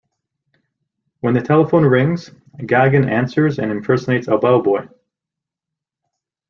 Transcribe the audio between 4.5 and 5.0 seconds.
boy.